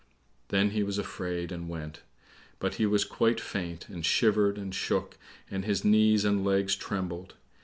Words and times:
Then 0.47 0.71
he 0.71 0.81
was 0.81 0.97
afraid 0.97 1.51
and 1.51 1.69
went; 1.69 2.01
but 2.57 2.73
he 2.81 2.87
was 2.87 3.05
quite 3.05 3.39
faint, 3.39 3.87
and 3.87 4.03
shivered 4.03 4.57
and 4.57 4.73
shook, 4.73 5.15
and 5.51 5.63
his 5.63 5.85
knees 5.85 6.25
and 6.25 6.43
legs 6.43 6.75
trembled. 6.75 7.35